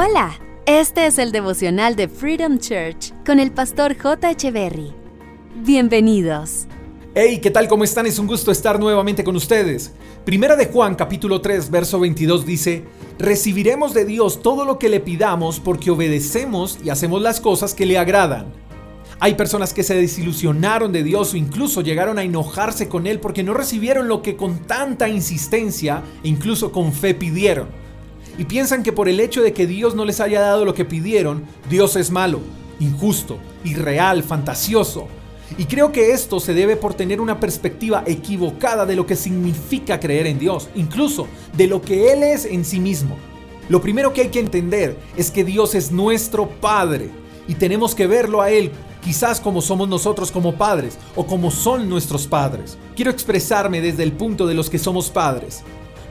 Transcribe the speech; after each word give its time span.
Hola, 0.00 0.38
este 0.64 1.06
es 1.06 1.18
el 1.18 1.32
devocional 1.32 1.96
de 1.96 2.06
Freedom 2.06 2.60
Church 2.60 3.12
con 3.26 3.40
el 3.40 3.50
pastor 3.50 3.98
J. 3.98 4.30
Echeverry. 4.30 4.92
Bienvenidos. 5.56 6.68
Hey, 7.16 7.40
¿qué 7.42 7.50
tal? 7.50 7.66
¿Cómo 7.66 7.82
están? 7.82 8.06
Es 8.06 8.20
un 8.20 8.28
gusto 8.28 8.52
estar 8.52 8.78
nuevamente 8.78 9.24
con 9.24 9.34
ustedes. 9.34 9.92
Primera 10.24 10.54
de 10.54 10.66
Juan, 10.66 10.94
capítulo 10.94 11.40
3, 11.40 11.68
verso 11.72 11.98
22 11.98 12.46
dice, 12.46 12.84
Recibiremos 13.18 13.92
de 13.92 14.04
Dios 14.04 14.40
todo 14.40 14.64
lo 14.64 14.78
que 14.78 14.88
le 14.88 15.00
pidamos 15.00 15.58
porque 15.58 15.90
obedecemos 15.90 16.78
y 16.84 16.90
hacemos 16.90 17.20
las 17.20 17.40
cosas 17.40 17.74
que 17.74 17.84
le 17.84 17.98
agradan. 17.98 18.46
Hay 19.18 19.34
personas 19.34 19.74
que 19.74 19.82
se 19.82 19.96
desilusionaron 19.96 20.92
de 20.92 21.02
Dios 21.02 21.34
o 21.34 21.36
incluso 21.36 21.80
llegaron 21.80 22.20
a 22.20 22.22
enojarse 22.22 22.88
con 22.88 23.08
Él 23.08 23.18
porque 23.18 23.42
no 23.42 23.52
recibieron 23.52 24.06
lo 24.06 24.22
que 24.22 24.36
con 24.36 24.60
tanta 24.60 25.08
insistencia 25.08 26.04
e 26.22 26.28
incluso 26.28 26.70
con 26.70 26.92
fe 26.92 27.14
pidieron 27.14 27.87
y 28.38 28.44
piensan 28.44 28.82
que 28.82 28.92
por 28.92 29.08
el 29.08 29.20
hecho 29.20 29.42
de 29.42 29.52
que 29.52 29.66
Dios 29.66 29.94
no 29.94 30.04
les 30.04 30.20
haya 30.20 30.40
dado 30.40 30.64
lo 30.64 30.72
que 30.72 30.84
pidieron, 30.84 31.44
Dios 31.68 31.96
es 31.96 32.10
malo, 32.10 32.40
injusto, 32.78 33.38
irreal, 33.64 34.22
fantasioso. 34.22 35.08
Y 35.58 35.64
creo 35.64 35.90
que 35.92 36.12
esto 36.12 36.38
se 36.38 36.54
debe 36.54 36.76
por 36.76 36.94
tener 36.94 37.20
una 37.20 37.40
perspectiva 37.40 38.04
equivocada 38.06 38.86
de 38.86 38.94
lo 38.94 39.06
que 39.06 39.16
significa 39.16 39.98
creer 39.98 40.26
en 40.28 40.38
Dios, 40.38 40.68
incluso 40.76 41.26
de 41.56 41.66
lo 41.66 41.82
que 41.82 42.12
Él 42.12 42.22
es 42.22 42.44
en 42.44 42.64
sí 42.64 42.78
mismo. 42.78 43.16
Lo 43.68 43.80
primero 43.80 44.12
que 44.12 44.22
hay 44.22 44.28
que 44.28 44.40
entender 44.40 44.96
es 45.16 45.30
que 45.30 45.44
Dios 45.44 45.74
es 45.74 45.90
nuestro 45.90 46.48
Padre 46.48 47.10
y 47.48 47.54
tenemos 47.54 47.94
que 47.94 48.06
verlo 48.06 48.40
a 48.40 48.50
Él 48.50 48.70
quizás 49.02 49.40
como 49.40 49.62
somos 49.62 49.88
nosotros 49.88 50.30
como 50.30 50.56
padres 50.56 50.98
o 51.16 51.26
como 51.26 51.50
son 51.50 51.88
nuestros 51.88 52.26
padres. 52.26 52.76
Quiero 52.94 53.10
expresarme 53.10 53.80
desde 53.80 54.02
el 54.02 54.12
punto 54.12 54.46
de 54.46 54.54
los 54.54 54.68
que 54.68 54.78
somos 54.78 55.08
padres. 55.10 55.62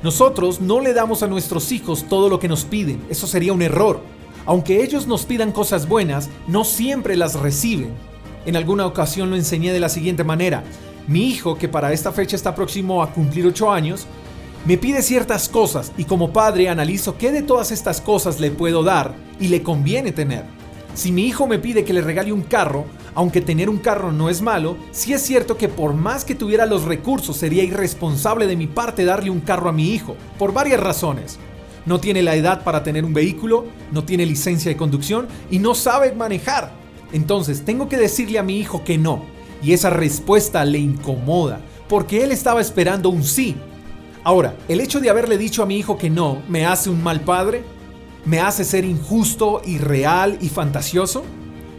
Nosotros 0.03 0.61
no 0.61 0.79
le 0.79 0.93
damos 0.93 1.23
a 1.23 1.27
nuestros 1.27 1.71
hijos 1.71 2.05
todo 2.07 2.29
lo 2.29 2.39
que 2.39 2.47
nos 2.47 2.65
piden, 2.65 3.03
eso 3.09 3.25
sería 3.25 3.53
un 3.53 3.63
error. 3.63 3.99
Aunque 4.45 4.83
ellos 4.83 5.07
nos 5.07 5.25
pidan 5.25 5.51
cosas 5.51 5.87
buenas, 5.87 6.29
no 6.47 6.63
siempre 6.63 7.15
las 7.15 7.35
reciben. 7.35 7.89
En 8.45 8.55
alguna 8.55 8.85
ocasión 8.85 9.29
lo 9.29 9.35
enseñé 9.35 9.73
de 9.73 9.79
la 9.79 9.89
siguiente 9.89 10.23
manera. 10.23 10.63
Mi 11.07 11.27
hijo, 11.27 11.57
que 11.57 11.67
para 11.67 11.91
esta 11.93 12.11
fecha 12.11 12.35
está 12.35 12.53
próximo 12.53 13.01
a 13.01 13.11
cumplir 13.11 13.47
8 13.47 13.71
años, 13.71 14.05
me 14.65 14.77
pide 14.77 15.01
ciertas 15.01 15.49
cosas 15.49 15.91
y 15.97 16.03
como 16.03 16.31
padre 16.31 16.69
analizo 16.69 17.17
qué 17.17 17.31
de 17.31 17.41
todas 17.41 17.71
estas 17.71 17.99
cosas 17.99 18.39
le 18.39 18.51
puedo 18.51 18.83
dar 18.83 19.15
y 19.39 19.47
le 19.47 19.63
conviene 19.63 20.11
tener. 20.11 20.43
Si 20.93 21.11
mi 21.11 21.25
hijo 21.25 21.47
me 21.47 21.59
pide 21.59 21.83
que 21.83 21.93
le 21.93 22.01
regale 22.01 22.31
un 22.31 22.41
carro, 22.41 22.85
aunque 23.17 23.41
tener 23.41 23.67
un 23.67 23.79
carro 23.79 24.11
no 24.11 24.29
es 24.29 24.43
malo, 24.43 24.77
sí 24.91 25.11
es 25.11 25.23
cierto 25.23 25.57
que 25.57 25.67
por 25.67 25.95
más 25.95 26.23
que 26.23 26.35
tuviera 26.35 26.67
los 26.67 26.83
recursos 26.83 27.35
sería 27.35 27.63
irresponsable 27.63 28.45
de 28.45 28.55
mi 28.55 28.67
parte 28.67 29.05
darle 29.05 29.31
un 29.31 29.39
carro 29.39 29.69
a 29.69 29.73
mi 29.73 29.89
hijo, 29.89 30.15
por 30.37 30.53
varias 30.53 30.79
razones. 30.79 31.39
No 31.87 31.99
tiene 31.99 32.21
la 32.21 32.35
edad 32.35 32.63
para 32.63 32.83
tener 32.83 33.03
un 33.03 33.15
vehículo, 33.15 33.65
no 33.91 34.03
tiene 34.03 34.23
licencia 34.23 34.69
de 34.69 34.77
conducción 34.77 35.27
y 35.49 35.57
no 35.57 35.73
sabe 35.73 36.11
manejar. 36.11 36.71
Entonces 37.11 37.65
tengo 37.65 37.89
que 37.89 37.97
decirle 37.97 38.37
a 38.37 38.43
mi 38.43 38.59
hijo 38.59 38.83
que 38.83 38.99
no. 38.99 39.23
Y 39.63 39.73
esa 39.73 39.89
respuesta 39.89 40.63
le 40.63 40.77
incomoda, 40.77 41.59
porque 41.89 42.23
él 42.23 42.31
estaba 42.31 42.61
esperando 42.61 43.09
un 43.09 43.23
sí. 43.23 43.55
Ahora, 44.23 44.55
¿el 44.67 44.79
hecho 44.79 44.99
de 44.99 45.09
haberle 45.09 45.39
dicho 45.39 45.63
a 45.63 45.65
mi 45.65 45.77
hijo 45.77 45.97
que 45.97 46.11
no 46.11 46.43
me 46.47 46.67
hace 46.67 46.91
un 46.91 47.01
mal 47.01 47.21
padre? 47.21 47.63
¿Me 48.25 48.41
hace 48.41 48.63
ser 48.63 48.85
injusto, 48.85 49.63
irreal 49.65 50.37
y 50.39 50.49
fantasioso? 50.49 51.23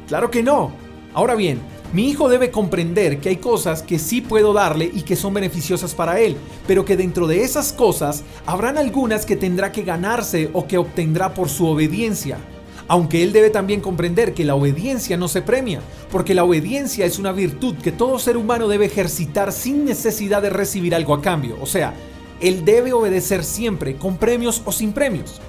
Claro 0.08 0.32
que 0.32 0.42
no. 0.42 0.87
Ahora 1.14 1.34
bien, 1.34 1.58
mi 1.92 2.10
hijo 2.10 2.28
debe 2.28 2.50
comprender 2.50 3.18
que 3.18 3.30
hay 3.30 3.36
cosas 3.36 3.82
que 3.82 3.98
sí 3.98 4.20
puedo 4.20 4.52
darle 4.52 4.90
y 4.92 5.02
que 5.02 5.16
son 5.16 5.32
beneficiosas 5.32 5.94
para 5.94 6.20
él, 6.20 6.36
pero 6.66 6.84
que 6.84 6.98
dentro 6.98 7.26
de 7.26 7.42
esas 7.42 7.72
cosas 7.72 8.24
habrán 8.44 8.76
algunas 8.76 9.24
que 9.24 9.36
tendrá 9.36 9.72
que 9.72 9.82
ganarse 9.82 10.50
o 10.52 10.66
que 10.66 10.76
obtendrá 10.76 11.32
por 11.32 11.48
su 11.48 11.66
obediencia. 11.66 12.36
Aunque 12.88 13.22
él 13.22 13.32
debe 13.32 13.50
también 13.50 13.80
comprender 13.80 14.34
que 14.34 14.44
la 14.44 14.54
obediencia 14.54 15.16
no 15.16 15.28
se 15.28 15.42
premia, 15.42 15.80
porque 16.10 16.34
la 16.34 16.44
obediencia 16.44 17.06
es 17.06 17.18
una 17.18 17.32
virtud 17.32 17.74
que 17.76 17.92
todo 17.92 18.18
ser 18.18 18.36
humano 18.36 18.68
debe 18.68 18.86
ejercitar 18.86 19.52
sin 19.52 19.84
necesidad 19.84 20.42
de 20.42 20.50
recibir 20.50 20.94
algo 20.94 21.14
a 21.14 21.22
cambio. 21.22 21.56
O 21.60 21.66
sea, 21.66 21.94
él 22.40 22.64
debe 22.64 22.92
obedecer 22.92 23.44
siempre, 23.44 23.96
con 23.96 24.16
premios 24.18 24.62
o 24.64 24.72
sin 24.72 24.92
premios. 24.92 25.40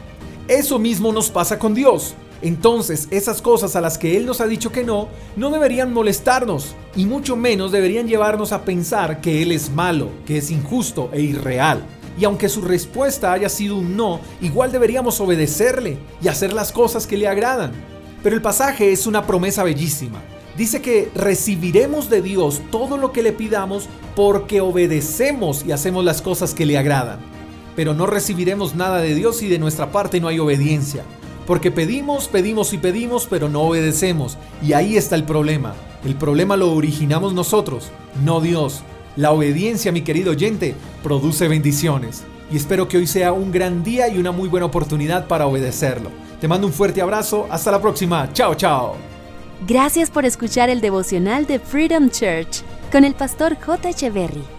Eso 0.47 0.80
mismo 0.80 1.12
nos 1.14 1.30
pasa 1.30 1.59
con 1.59 1.74
Dios. 1.74 2.16
Entonces, 2.42 3.08
esas 3.12 3.42
cosas 3.42 3.76
a 3.76 3.82
las 3.82 3.98
que 3.98 4.16
Él 4.16 4.26
nos 4.26 4.40
ha 4.40 4.48
dicho 4.48 4.72
que 4.72 4.84
no, 4.84 5.10
no 5.36 5.50
deberían 5.50 5.94
molestarnos 5.94 6.76
y 6.96 7.06
mucho 7.06 7.36
menos 7.36 7.72
deberían 7.72 8.08
llevarnos 8.08 8.52
a 8.52 8.64
pensar 8.64 9.20
que 9.20 9.42
Él 9.42 9.52
es 9.52 9.70
malo, 9.70 10.10
que 10.26 10.38
es 10.38 10.50
injusto 10.50 11.10
e 11.12 11.22
irreal. 11.22 11.86
Y 12.18 12.26
aunque 12.26 12.50
su 12.50 12.62
respuesta 12.62 13.34
haya 13.34 13.50
sido 13.50 13.76
un 13.78 13.96
no, 13.96 14.20
igual 14.42 14.72
deberíamos 14.72 15.20
obedecerle 15.20 15.98
y 16.22 16.28
hacer 16.28 16.54
las 16.54 16.72
cosas 16.72 17.08
que 17.08 17.18
le 17.18 17.28
agradan. 17.28 17.72
Pero 18.24 18.36
el 18.36 18.42
pasaje 18.42 18.92
es 18.92 19.08
una 19.08 19.26
promesa 19.26 19.64
bellísima. 19.64 20.22
Dice 20.58 20.82
que 20.82 21.10
recibiremos 21.16 22.10
de 22.10 22.22
Dios 22.22 22.62
todo 22.72 22.98
lo 22.98 23.14
que 23.14 23.24
le 23.24 23.32
pidamos 23.32 23.88
porque 24.16 24.60
obedecemos 24.60 25.64
y 25.66 25.72
hacemos 25.72 26.04
las 26.04 26.22
cosas 26.22 26.54
que 26.54 26.66
le 26.66 26.78
agradan. 26.78 27.20
Pero 27.78 27.94
no 27.94 28.06
recibiremos 28.06 28.76
nada 28.76 28.98
de 28.98 29.16
Dios 29.16 29.38
si 29.38 29.48
de 29.48 29.60
nuestra 29.60 29.92
parte 29.94 30.20
no 30.20 30.28
hay 30.28 30.40
obediencia. 30.40 31.06
Porque 31.50 31.72
pedimos, 31.72 32.28
pedimos 32.28 32.74
y 32.74 32.78
pedimos, 32.78 33.26
pero 33.28 33.50
no 33.50 33.62
obedecemos. 33.62 34.38
Y 34.62 34.74
ahí 34.74 34.98
está 34.98 35.16
el 35.16 35.24
problema. 35.24 35.74
El 36.06 36.14
problema 36.14 36.56
lo 36.56 36.72
originamos 36.72 37.34
nosotros, 37.34 37.90
no 38.24 38.40
Dios. 38.40 38.84
La 39.16 39.32
obediencia, 39.32 39.92
mi 39.92 40.04
querido 40.04 40.30
oyente, 40.30 40.76
produce 41.02 41.48
bendiciones. 41.48 42.24
Y 42.52 42.58
espero 42.58 42.88
que 42.88 42.98
hoy 42.98 43.08
sea 43.08 43.34
un 43.34 43.52
gran 43.52 43.84
día 43.84 44.08
y 44.09 44.20
una 44.20 44.32
muy 44.32 44.48
buena 44.48 44.68
oportunidad 44.68 45.26
para 45.26 45.48
obedecerlo. 45.48 46.12
Te 46.40 46.48
mando 46.48 46.68
un 46.68 46.74
fuerte 46.74 47.02
abrazo. 47.02 47.48
Hasta 47.50 47.72
la 47.72 47.82
próxima. 47.82 48.32
Chao, 48.32 48.54
chao. 48.54 48.96
Gracias 49.68 50.12
por 50.12 50.26
escuchar 50.26 50.70
el 50.70 50.82
devocional 50.82 51.48
de 51.48 51.58
Freedom 51.58 52.12
Church 52.12 52.62
con 52.92 53.04
el 53.06 53.16
pastor 53.16 53.58
J. 53.59 53.90
Echeverry. 53.90 54.59